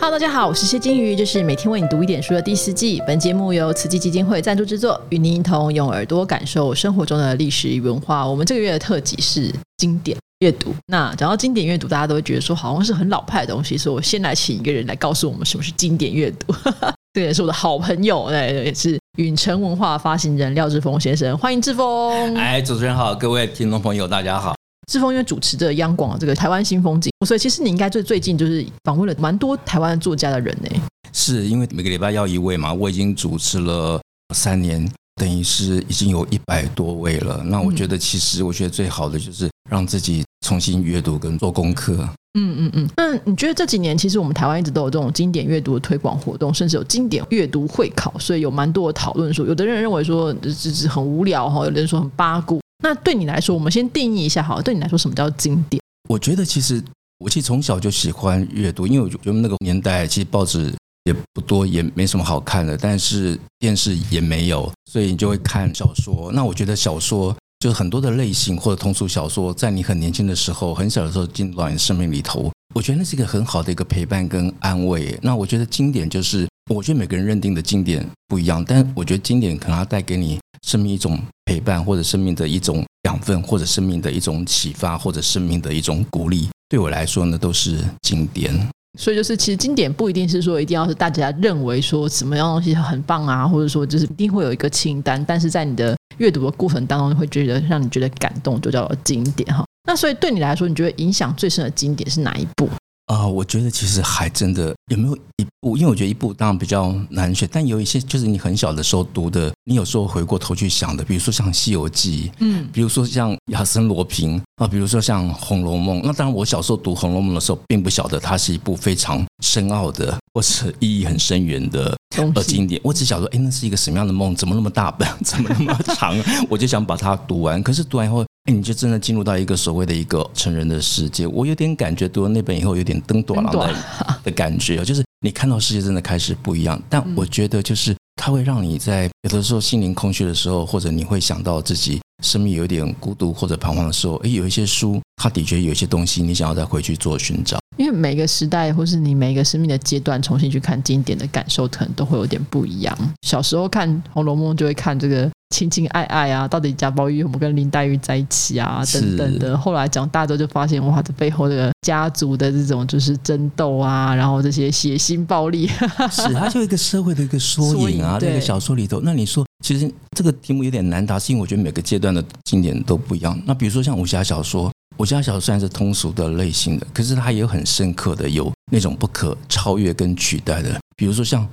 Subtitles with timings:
[0.00, 3.02] Hello，大家好，我是谢金鱼，这是每天为你读一点书的第四季。
[3.04, 8.24] 本节目由慈济基金会赞助制作，与您一同用耳朵感受生活中的历史与文化。
[8.24, 10.72] 我们这个月的特辑是经典阅读。
[10.86, 16.54] 那讲到经典阅读，大家都会觉得说好像是很老派的东西，所以我先来请一个人来告诉我们什么是经典阅读。
[17.12, 22.36] 这也是我的好朋友，哎，也是允城文化发行人廖志峰先生，欢迎志峰。
[22.36, 24.57] 哎，主持人好，各位听众朋友，大家好。
[24.88, 30.80] 志峰因为主持着央广这个台湾新风景，所以其实你应该最最近就是访问了蛮多台湾作家的人呢。
[31.12, 34.00] 是因为每个礼拜要一位嘛，我已经主持了
[34.34, 37.42] 三年，等于是已经有一百多位了。
[37.44, 42.08] 那我觉得其实我觉得最好的就是让自己重新阅读跟做功课。
[42.38, 42.88] 嗯嗯嗯。
[42.96, 52.58] 那你觉得这几年其实我们台湾一直都有这种经典阅读的推广活动，甚至有经典阅读会考，所以有蛮多的讨论说，有的人认为说这这很无聊哈，有的人说很八股。
[52.80, 54.62] 那对你来说，我们先定义一下好。
[54.62, 55.82] 对你来说，什么叫经典？
[56.08, 56.82] 我觉得其实
[57.18, 60.72] 我其实从小就喜欢阅读，因为我觉得那个年代其实报纸
[61.04, 66.30] 也不多，也没什么好看的，但是电视也没有，所以你就会看小说。
[66.32, 75.18] 那我觉得小说就是很多的类型或者通俗小说，在你很年轻的时候、很小的时候进入到你生命里头，我觉得那是一个很好的一个陪伴跟安慰。
[75.20, 80.38] 那我觉得经典就是，我觉得每个人认定的经典不一样，但我觉得经典可能要带给你。
[80.66, 88.52] 生命一种陪伴，或者生命的一种养分，或者生命的一种启发，或者生命的一种鼓励，对我来说呢，都是经典。
[88.98, 99.64] 所以就是，其实经典不一定是说一定要是大家认为说什么样东西很棒啊，或者说就是一定会有一个清单，但是在你的阅读的过程当中，会觉得让你觉得感动，就叫做经典哈。
[99.86, 102.68] 那所以对你来说，你觉得影响最深的经典是哪一部？
[103.08, 115.98] 啊，我觉得其实还真的有没有一部，因为我觉得一部当然比较难选，但有一些就是你很小的时候读的，你有时候回过头去想的，比如说像《西游记》，嗯，比如说像《亚森罗平》啊，比如说像《红楼梦》。
[116.04, 122.78] 那当然，我小时候读《红楼梦》的时候，并不晓得它是一部非常深奥的或是意义很深远的呃经典。
[122.84, 124.34] 我只想说，哎，那是一个什么样的梦？
[124.34, 125.08] 怎么那么大本？
[125.24, 126.14] 怎么那么长？
[126.50, 127.62] 我就想把它读完。
[127.62, 128.22] 可是读完以后。
[128.52, 133.74] 你就真的进入到一个所谓的一个成人的世界，我有点感觉读了那本以后，有点登短了的
[134.24, 136.80] 的感觉就是你看到世界真的开始不一样。
[136.88, 147.58] 但我觉得就是它会让你在有的时候心灵空虚的时候，或者你会想到自己生命有点孤独或者彷徨的时候，诶，有一些书，它的确有一些东西，你想要再回去做寻找。
[147.76, 152.96] 因为每个时代或是你每一个生命的阶段，重新去看经典的感受，可能都会有点不一样。
[153.22, 155.30] 小时候看《红楼梦》就会看这个。
[155.50, 158.82] 情情爱爱啊，到底贾宝玉有没有跟林黛玉在一起啊？
[158.92, 159.56] 等等的。
[159.56, 165.66] 后来讲大之后，就发现哇，这背后的家族的这种就是争斗啊，然后这些血腥暴力，
[166.12, 168.18] 是它就一个社会的一个缩影啊。
[168.20, 173.40] 这个小说里头，那你说，其实这个题目有点难答，是因为我觉得每个阶段的经典都不一样。
[173.46, 180.78] 那比如说像武侠小说，武侠小说虽然是通俗的类型的，可是它也有很深刻的，有那种不可超越跟取代的。
[180.94, 181.48] 比如说像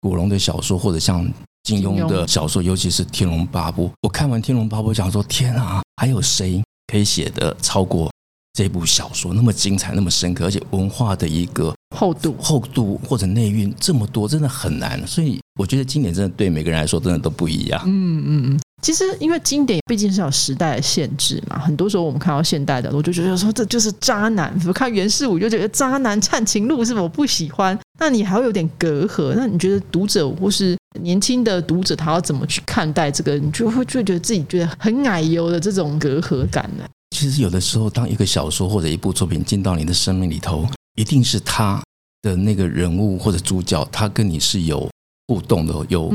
[0.00, 1.28] 古龙的小说，或者像。
[1.62, 6.62] 金庸的小说，尤其是《天龙八部》，我看完《天龙八部》，想说天啊，还有谁
[6.92, 8.10] 可以写的超过
[8.52, 15.06] 这部小说那么精彩、那么深刻，而且文化的一个厚度、厚度或者内蕴这么多，真的很难。
[15.06, 17.80] 所以我觉得经典真的对每个人来说真的都不一样。
[17.86, 18.60] 嗯嗯嗯。
[18.82, 24.52] 其实，因为经典毕竟是有时代的限制嘛，很多时候我们看到现代的，我就觉得说这就是渣男。
[24.58, 27.78] 比如看袁世武，就觉得渣男《忏情录》是我不喜欢。
[28.00, 29.34] 那你还会有点隔阂。
[29.36, 33.36] 那你觉得读者或是年轻的读者，他要怎么去看待这个？
[33.36, 36.84] 你就会就觉得自己觉得很矮油的这种隔阂感呢？
[37.16, 40.66] 其实有的时候，当一个小说或者一部作品进到你的生命里头，
[40.96, 41.82] 一定是他
[42.22, 44.88] 的那个人物或者主角，他跟你是有。
[45.32, 46.12] 互动的有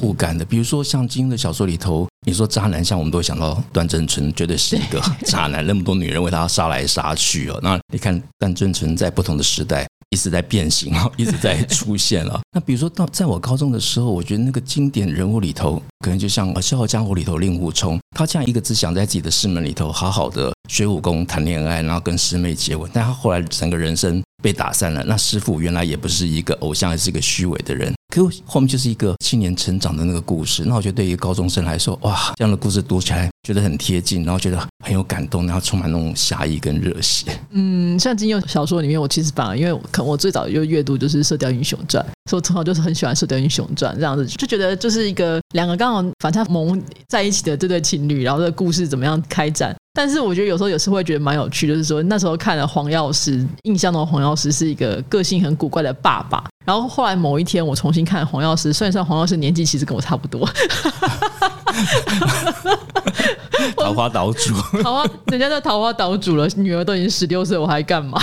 [0.00, 7.58] 互感的，比如说像金庸的小说里头，你说渣男，像我们都会想到段正淳，绝对是一个 渣男，那么多女人为他杀来杀去哦。
[7.64, 12.40] 那你看段正淳在不同的时代一直在变形啊，一直在出现了。
[12.54, 25.02] 那比如说到在我高中的时候，我觉得那个经典人物里头，可能就像《笑傲江湖》里头令狐冲，他这样一个只想在自己的师门里头好好的学武功、谈恋爱，然后跟师妹结婚，但他后来整个人生被打散了。
[25.04, 27.92] 那师傅原来也不是一个偶像，还是一个虚伪的人。
[28.10, 37.26] 可后面就是一个青年成长的那个故事，那我觉得对于高中生来说，哇，这样的故事读起来觉得很贴近，然后觉得很有感动，然后充满那种侠义跟热血。
[37.50, 49.74] 嗯，像金庸小说里面，我其实反而因为可能我最早就阅读就是《射雕英雄传》，所以我从小就是很喜欢《射雕英雄传》这样子，就觉得就是一个两个刚好反差萌在一起的这对情侣，然后这个故事怎么样开展。
[49.92, 56.44] 但是我觉得有时候有时会觉得蛮有趣，就是说那时候看了黄药师，印象中黄药师是一个个性很古怪的爸爸。
[56.70, 60.48] 然后后来某一天我重新看黄药师，算一算黄药师年纪其实跟我差不多。
[63.76, 68.22] 桃花岛主，桃花，人家在桃花岛主了，女儿都已经十六岁，我还干嘛？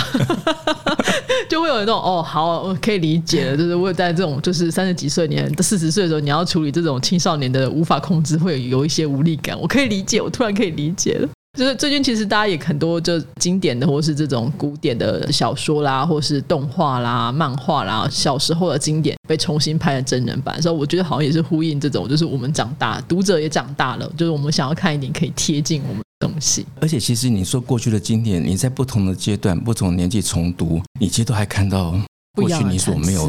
[1.46, 11.28] 就会有那种哦，好，我可以理解了，就是我在这种就是三十几岁年、四十岁的时候，你要处理这种青少年的无法控制，会有一些无力感，我可以理解，我突然可以理解了。
[11.58, 26.64] 就是最近其实大家也很多就经典的或是这种古典的小说啦，或是动画啦、漫画啦，小时候的经典被重新拍的真人版，所以我觉得好像也是呼应这种，就是我们长大，读者也长大了，就是我们想要看一点可以贴近我们的东西。
[26.80, 31.92] 而且其实你说过去的经典，你在不同的阶段、不同的年纪重读，你其实都还看到。
[32.36, 33.28] 过去你所没有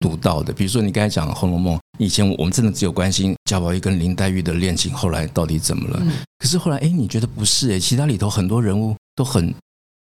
[0.00, 6.02] 读到的，比如说你刚才讲《红楼梦》，以前我们真的只有关心贾宝玉跟林黛玉的恋情，后来到底怎么了？
[6.38, 7.72] 可是后来，哎，你觉得不是？
[7.72, 9.54] 哎，其他里头很多人物都很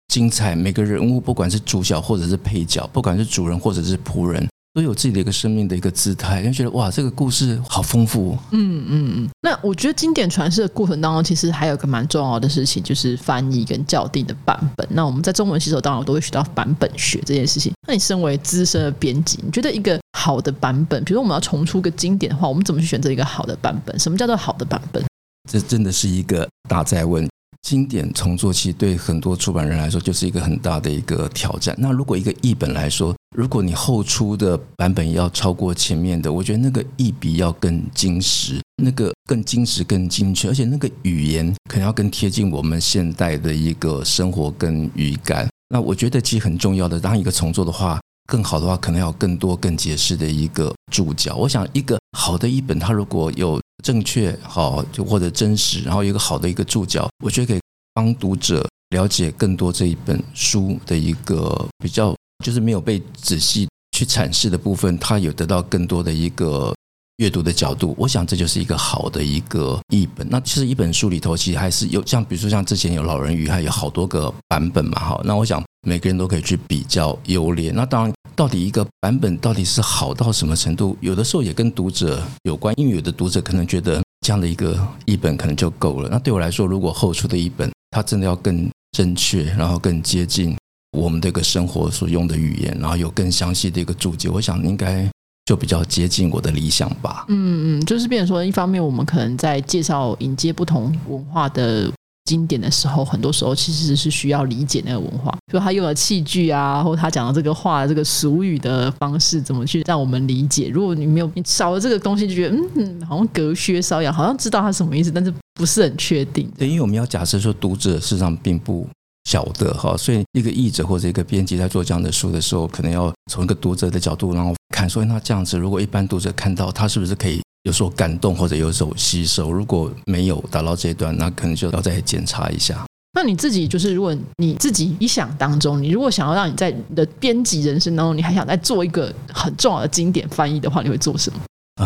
[0.08, 4.48] 精彩，每个人物不管是主角或者是配角，不管是主人或者是仆人。
[4.72, 8.38] 都有自己的一个生命的一个姿态，就觉得哇，这个故事好丰富。
[8.52, 9.30] 嗯嗯嗯。
[9.42, 14.88] 那我觉得经典传世的过程当中，其实还有个蛮重要的事情，就是翻译跟校订的版本。
[14.92, 17.74] 那我们在中文系统当中都会学到版本学这件事情。
[17.88, 23.98] 那你身为资深的编辑，你觉得一个好的版本，比如说我们要重出个经典的话，我们怎么去选择一个好的版本？
[23.98, 25.02] 什么叫做好的版本？
[25.50, 27.26] 这真的是一个大在问。
[27.62, 31.76] 经典重做其实对很多出版人来说就是一个很大的一个挑战。
[31.78, 45.48] 那如果一个译本来说，如果你后出的版本要超过前面的，我觉得那个译笔要更精实，那个更精实、更精确，而且那个语言可能要更贴近我们现代的一个生活跟语感。
[45.70, 48.00] 那我觉得其实很重要的，当一个重做的话，
[48.30, 51.36] 更好的话，可能要更多、更解释的一个注脚。
[51.36, 57.60] 我想一个好的译本，它如果有正确好就或者真实，然后一个好的一个注脚，我觉得可以
[57.96, 62.16] 帮读者了解更多这一本书的一个比较，
[62.46, 63.68] 就是没有被仔细
[63.98, 66.72] 去阐释的部分，它有得到更多的一个
[67.18, 67.96] 阅读的角度。
[67.98, 70.28] 我想这就是一个好的一个译本。
[70.30, 75.22] 那其实一本书里头其实还是有像比如说像之前有《老人与海》有好多个版本嘛，哈。
[75.24, 77.72] 那我想每个人都可以去比较优劣。
[77.72, 78.14] 那当然。
[78.40, 80.96] 到底一个版本到底是好到什么程度？
[81.02, 86.08] 有的时候也跟读者有关，因为有的读者可能觉得这样的一个译本可能就够了。
[86.10, 90.56] 那对我来说，如果后出的一本，它真的要更正确，然后更接近
[90.98, 95.06] 我们这个生活所用的语言，然后有更详细的一个注解，我想应该
[95.44, 97.26] 就比较接近我的理想吧。
[97.28, 101.92] 嗯嗯，就是变成说，一方面我们可能在介绍迎接不同文化的。
[102.30, 110.70] 经典的时候，很多时候其实是需要理解那个文化，比如他用的器具啊，或他讲的这个话，这个俗语的方式，怎么去让我们理解？
[110.72, 116.48] 如果你没有你少了这个东西，就觉得嗯，好像隔靴搔痒，好像知道他什么意思，但是不是很确定。
[116.56, 118.88] 对，因为我们要假设说，读者事实上并不
[119.28, 127.42] 晓得哈，所以一个译者或者一个编辑在做这样的书的时候，可能要从一个读者的角度，然后看说，那这样子，如果一般读者看到，他是不是可以？
[127.64, 132.86] 有所感动或者有所吸收，如果没有达到这一段，那可能就要再检查一下。
[133.14, 141.40] 那你自己就是，如果你自己一想当中，你如果想要让你在你的编辑人生当中，你还想再做一个很重要的经典翻译的话，你会做什么？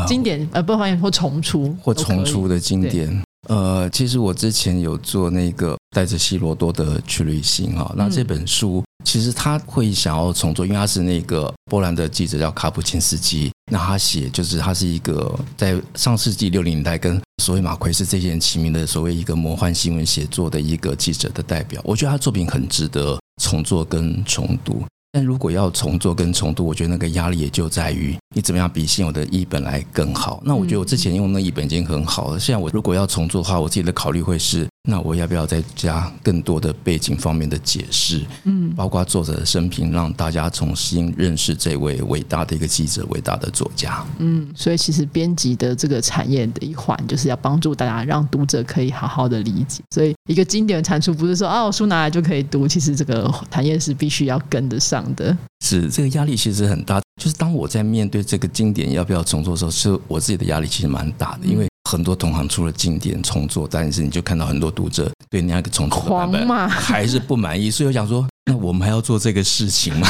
[0.05, 3.23] 经典呃，不翻译或重出或重出的经典。
[3.47, 24.83] 呃，其实我之前有做那个带着希罗多的去旅行啊，那这本书其实他会想要重做，因为他是那个波兰的记者叫卡普钦斯基，那他写就是他是一个在上世纪六零年代跟所谓马奎斯这些人齐名的所谓一个魔幻新闻写作的一个记者的代表，我觉得他作品很值得重做跟重读。
[25.11, 30.39] 但如果要重做跟重读，我觉得那个压力也就在于你怎么样比现有的译本来更好。
[30.45, 34.67] 那我觉得我之前用那译本已经很好了，现在我如果要重做的话，我自己的考虑会是。
[34.89, 38.21] 那我要不要再加更多的背景方面的解释？
[38.43, 44.05] 嗯，包括作者的生平，让大家重新认识这位伟大的一个记者、伟大的作家。
[44.19, 49.81] 嗯，所以其实编辑的这个产业的一环，就是要帮助大家，让读者可以好好的理解。
[49.91, 55.35] 所以一个经典的产出，不是说啊，书拿来就可以读，其实这个产业是必须要跟得上的。
[55.63, 61.69] 是这个压力其实很大，就是当我在面对这个经典要不要重做的时候，是我自己的压力其实蛮大的，因为。
[61.93, 70.07] 很多同行出了经典重做，但是你就看到很多读者对那个重做的版本还是不满意，所以我想说， 那我们还要做这个事情吗？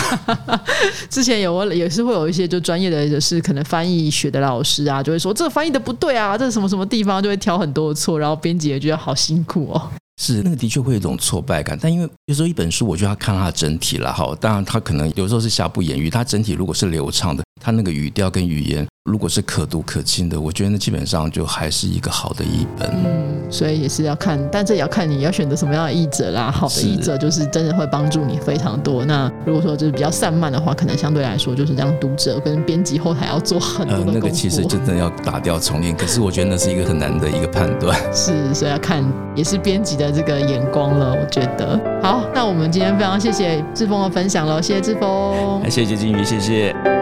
[1.10, 9.90] 之前有也是会有一些就专业的，是可能翻译学的老师啊，就会说这个翻译的不对啊，这是什么什么地方就会挑很多的错，然后编辑也觉得好辛苦哦。
[10.22, 14.36] 是那个的确会有一种挫败感，但因为有时候一本书，我就要看它的整体了哈。
[14.40, 22.90] 当然，它可能有时候是瑕不掩瑜，它整体如果是流畅的，他那个语调跟语言，如果是可读可亲的，我觉得那基本上就还是一个好的译本。
[22.94, 26.52] 嗯，所以也是要看，但这也要看你要选择什么样的译者啦。
[26.52, 29.06] 好的译者就是真的会帮助你非常多。
[29.06, 37.98] 那如果说就是比较散漫的话，可能相对来说就是让读者跟编辑后台要做很多的那个其实真的要打掉重练，可是我觉得那是一个很难的一个判断。
[38.14, 39.02] 是，所以要看
[39.36, 41.14] 也是编辑的这个眼光了。
[41.14, 46.93] 我觉得好，那我们今天非常谢谢志峰的分享了，谢谢志峰，谢谢金鱼，谢谢。